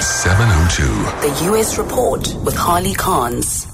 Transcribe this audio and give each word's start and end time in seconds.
702. 0.00 0.82
The 1.28 1.44
U.S. 1.52 1.76
Report 1.76 2.34
with 2.42 2.56
Harley 2.56 2.94
Carnes. 2.94 3.66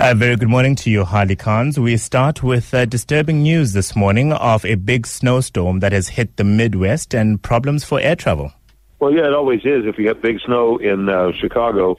A 0.00 0.16
very 0.16 0.34
good 0.34 0.48
morning 0.48 0.74
to 0.76 0.90
you, 0.90 1.04
Harley 1.04 1.36
Carnes. 1.36 1.78
We 1.78 1.96
start 1.96 2.42
with 2.42 2.74
uh, 2.74 2.86
disturbing 2.86 3.42
news 3.42 3.72
this 3.72 3.94
morning 3.94 4.32
of 4.32 4.64
a 4.64 4.74
big 4.74 5.06
snowstorm 5.06 5.78
that 5.78 5.92
has 5.92 6.08
hit 6.08 6.36
the 6.36 6.42
Midwest 6.42 7.14
and 7.14 7.40
problems 7.40 7.84
for 7.84 8.00
air 8.00 8.16
travel. 8.16 8.52
Well, 8.98 9.12
yeah, 9.12 9.26
it 9.26 9.32
always 9.32 9.60
is. 9.60 9.86
If 9.86 9.96
you 9.96 10.08
have 10.08 10.20
big 10.20 10.40
snow 10.44 10.76
in 10.78 11.08
uh, 11.08 11.30
Chicago, 11.40 11.98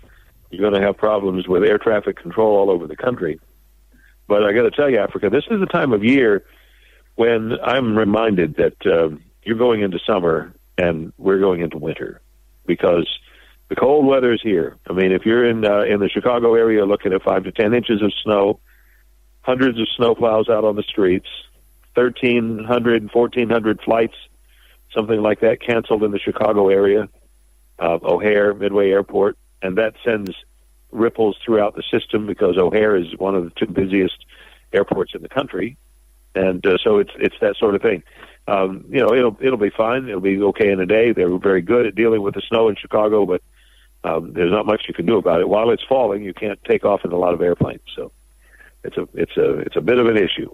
you're 0.49 0.69
going 0.69 0.79
to 0.79 0.85
have 0.85 0.97
problems 0.97 1.47
with 1.47 1.63
air 1.63 1.77
traffic 1.77 2.17
control 2.17 2.57
all 2.57 2.69
over 2.69 2.87
the 2.87 2.97
country. 2.97 3.39
But 4.27 4.43
I 4.43 4.51
got 4.51 4.63
to 4.63 4.71
tell 4.71 4.89
you, 4.89 4.97
Africa, 4.97 5.29
this 5.29 5.45
is 5.49 5.61
the 5.61 5.65
time 5.65 5.93
of 5.93 6.03
year 6.03 6.43
when 7.15 7.53
I'm 7.63 7.97
reminded 7.97 8.57
that 8.57 8.85
uh, 8.85 9.15
you're 9.43 9.57
going 9.57 9.81
into 9.81 9.97
summer 10.05 10.53
and 10.77 11.13
we're 11.17 11.39
going 11.39 11.61
into 11.61 11.77
winter 11.77 12.19
because 12.65 13.07
the 13.71 13.75
cold 13.77 14.05
weather 14.05 14.33
is 14.33 14.41
here. 14.41 14.75
I 14.85 14.91
mean, 14.91 15.13
if 15.13 15.25
you're 15.25 15.49
in 15.49 15.63
uh, 15.63 15.83
in 15.83 16.01
the 16.01 16.09
Chicago 16.09 16.55
area, 16.55 16.85
looking 16.85 17.13
at 17.13 17.23
five 17.23 17.45
to 17.45 17.53
ten 17.53 17.73
inches 17.73 18.01
of 18.01 18.11
snow, 18.21 18.59
hundreds 19.43 19.79
of 19.79 19.87
snowplows 19.97 20.49
out 20.49 20.65
on 20.65 20.75
the 20.75 20.83
streets, 20.83 21.29
1,300, 21.93 23.13
1,400 23.13 23.79
flights, 23.81 24.15
something 24.93 25.21
like 25.21 25.39
that, 25.39 25.61
canceled 25.61 26.03
in 26.03 26.11
the 26.11 26.19
Chicago 26.19 26.67
area, 26.67 27.07
uh, 27.79 27.97
O'Hare, 28.03 28.53
Midway 28.53 28.89
Airport, 28.89 29.37
and 29.61 29.77
that 29.77 29.93
sends 30.03 30.31
ripples 30.91 31.37
throughout 31.45 31.73
the 31.73 31.83
system 31.83 32.27
because 32.27 32.57
O'Hare 32.57 32.97
is 32.97 33.17
one 33.17 33.35
of 33.35 33.45
the 33.45 33.51
two 33.51 33.67
busiest 33.67 34.25
airports 34.73 35.15
in 35.15 35.21
the 35.21 35.29
country, 35.29 35.77
and 36.35 36.65
uh, 36.67 36.75
so 36.83 36.97
it's 36.97 37.11
it's 37.15 37.39
that 37.39 37.55
sort 37.55 37.75
of 37.75 37.81
thing 37.81 38.03
um, 38.47 38.85
you 38.89 38.99
know, 38.99 39.13
it'll 39.13 39.37
it'll 39.39 39.57
be 39.57 39.69
fine. 39.69 40.09
It'll 40.09 40.19
be 40.19 40.41
okay 40.41 40.71
in 40.71 40.79
a 40.79 40.85
day. 40.85 41.13
They 41.13 41.25
were 41.25 41.37
very 41.37 41.61
good 41.61 41.85
at 41.85 41.95
dealing 41.95 42.21
with 42.21 42.33
the 42.33 42.41
snow 42.41 42.69
in 42.69 42.75
Chicago, 42.75 43.25
but 43.25 43.41
um, 44.03 44.33
there's 44.33 44.51
not 44.51 44.65
much 44.65 44.85
you 44.87 44.93
can 44.93 45.05
do 45.05 45.17
about 45.17 45.41
it. 45.41 45.49
While 45.49 45.69
it's 45.69 45.83
falling, 45.83 46.23
you 46.23 46.33
can't 46.33 46.59
take 46.63 46.85
off 46.85 47.05
in 47.05 47.11
a 47.11 47.17
lot 47.17 47.33
of 47.33 47.41
airplanes. 47.41 47.81
So 47.95 48.11
it's 48.83 48.97
a 48.97 49.07
it's 49.13 49.37
a 49.37 49.59
it's 49.59 49.75
a 49.75 49.81
bit 49.81 49.99
of 49.99 50.07
an 50.07 50.17
issue. 50.17 50.53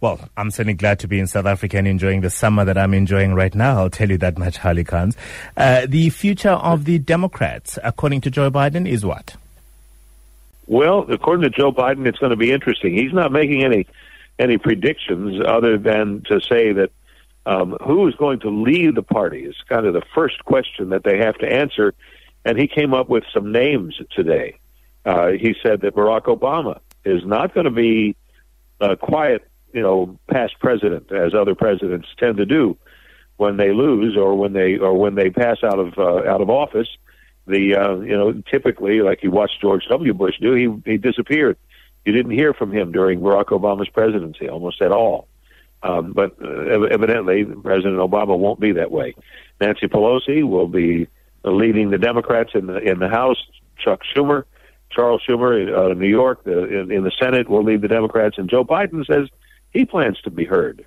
Well, 0.00 0.18
I'm 0.36 0.50
certainly 0.50 0.74
glad 0.74 0.98
to 1.00 1.06
be 1.08 1.20
in 1.20 1.28
South 1.28 1.46
Africa 1.46 1.78
and 1.78 1.86
enjoying 1.86 2.22
the 2.22 2.30
summer 2.30 2.64
that 2.64 2.76
I'm 2.76 2.92
enjoying 2.92 3.34
right 3.34 3.54
now. 3.54 3.78
I'll 3.78 3.90
tell 3.90 4.10
you 4.10 4.18
that 4.18 4.36
much, 4.36 4.58
Harley 4.58 4.82
Carnes. 4.82 5.16
Uh, 5.56 5.86
the 5.88 6.10
future 6.10 6.50
of 6.50 6.86
the 6.86 6.98
Democrats, 6.98 7.78
according 7.84 8.22
to 8.22 8.30
Joe 8.30 8.50
Biden, 8.50 8.88
is 8.88 9.06
what? 9.06 9.36
Well, 10.66 11.06
according 11.08 11.44
to 11.44 11.56
Joe 11.56 11.70
Biden, 11.70 12.06
it's 12.06 12.18
going 12.18 12.30
to 12.30 12.36
be 12.36 12.50
interesting. 12.50 12.96
He's 12.96 13.12
not 13.12 13.30
making 13.30 13.62
any 13.62 13.86
any 14.40 14.58
predictions 14.58 15.40
other 15.46 15.78
than 15.78 16.22
to 16.26 16.40
say 16.40 16.72
that 16.72 16.90
um, 17.46 17.76
who 17.84 18.06
is 18.08 18.14
going 18.14 18.40
to 18.40 18.50
lead 18.50 18.94
the 18.94 19.02
party 19.02 19.44
is 19.44 19.56
kind 19.68 19.86
of 19.86 19.94
the 19.94 20.02
first 20.14 20.44
question 20.44 20.90
that 20.90 21.04
they 21.04 21.18
have 21.18 21.36
to 21.38 21.50
answer. 21.50 21.94
And 22.44 22.58
he 22.58 22.66
came 22.66 22.94
up 22.94 23.08
with 23.08 23.24
some 23.32 23.52
names 23.52 24.00
today. 24.10 24.58
Uh, 25.04 25.28
he 25.30 25.54
said 25.62 25.80
that 25.80 25.94
Barack 25.94 26.22
Obama 26.22 26.80
is 27.04 27.24
not 27.24 27.54
going 27.54 27.64
to 27.64 27.70
be 27.70 28.16
a 28.80 28.96
quiet, 28.96 29.48
you 29.72 29.82
know, 29.82 30.18
past 30.28 30.54
president 30.60 31.10
as 31.10 31.34
other 31.34 31.54
presidents 31.54 32.08
tend 32.18 32.36
to 32.36 32.46
do 32.46 32.76
when 33.36 33.56
they 33.56 33.72
lose 33.72 34.16
or 34.16 34.36
when 34.36 34.52
they 34.52 34.76
or 34.76 34.96
when 34.96 35.14
they 35.14 35.30
pass 35.30 35.58
out 35.64 35.78
of 35.78 35.98
uh, 35.98 36.28
out 36.28 36.40
of 36.40 36.50
office. 36.50 36.88
The 37.46 37.74
uh, 37.74 37.96
you 37.96 38.16
know 38.16 38.32
typically 38.50 39.00
like 39.00 39.24
you 39.24 39.32
watched 39.32 39.60
George 39.60 39.84
W. 39.88 40.14
Bush 40.14 40.34
do, 40.40 40.54
he 40.54 40.92
he 40.92 40.96
disappeared 40.96 41.56
you 42.04 42.12
didn't 42.12 42.32
hear 42.32 42.52
from 42.52 42.72
him 42.72 42.92
during 42.92 43.20
Barack 43.20 43.46
Obama's 43.46 43.88
presidency 43.88 44.48
almost 44.48 44.82
at 44.82 44.92
all. 44.92 45.28
Um, 45.82 46.12
but 46.12 46.36
uh, 46.42 46.82
evidently, 46.84 47.44
President 47.44 47.98
Obama 47.98 48.38
won't 48.38 48.60
be 48.60 48.72
that 48.72 48.90
way. 48.90 49.14
Nancy 49.60 49.88
Pelosi 49.88 50.48
will 50.48 50.68
be 50.68 51.08
leading 51.44 51.90
the 51.90 51.98
Democrats 51.98 52.50
in 52.54 52.66
the 52.66 52.78
in 52.78 52.98
the 52.98 53.08
House. 53.08 53.38
Chuck 53.78 54.00
Schumer, 54.14 54.44
Charles 54.90 55.22
Schumer 55.28 55.76
out 55.76 55.90
of 55.90 55.98
New 55.98 56.08
York, 56.08 56.44
the, 56.44 56.80
in, 56.80 56.92
in 56.92 57.04
the 57.04 57.10
Senate 57.20 57.48
will 57.48 57.64
lead 57.64 57.80
the 57.80 57.88
Democrats, 57.88 58.38
and 58.38 58.48
Joe 58.48 58.64
Biden 58.64 59.04
says 59.06 59.28
he 59.70 59.84
plans 59.84 60.20
to 60.22 60.30
be 60.30 60.44
heard. 60.44 60.86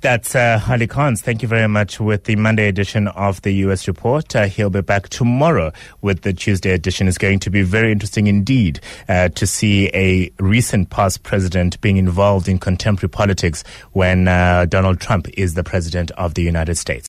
That's 0.00 0.34
uh, 0.34 0.58
Harley 0.58 0.86
Carnes. 0.86 1.20
Thank 1.20 1.42
you 1.42 1.48
very 1.48 1.68
much 1.68 2.00
with 2.00 2.24
the 2.24 2.34
Monday 2.36 2.68
edition 2.68 3.08
of 3.08 3.42
the 3.42 3.52
U.S. 3.66 3.86
Report. 3.86 4.34
Uh, 4.34 4.46
he'll 4.46 4.70
be 4.70 4.80
back 4.80 5.10
tomorrow 5.10 5.72
with 6.00 6.22
the 6.22 6.32
Tuesday 6.32 6.70
edition. 6.70 7.06
It's 7.06 7.18
going 7.18 7.38
to 7.40 7.50
be 7.50 7.60
very 7.60 7.92
interesting 7.92 8.26
indeed 8.26 8.80
uh, 9.10 9.28
to 9.28 9.46
see 9.46 9.90
a 9.92 10.30
recent 10.38 10.88
past 10.88 11.22
president 11.22 11.78
being 11.82 11.98
involved 11.98 12.48
in 12.48 12.58
contemporary 12.58 13.10
politics 13.10 13.62
when 13.92 14.26
uh, 14.26 14.64
Donald 14.66 15.00
Trump 15.00 15.28
is 15.34 15.52
the 15.52 15.64
president 15.64 16.10
of 16.12 16.32
the 16.32 16.42
United 16.42 16.76
States. 16.76 16.98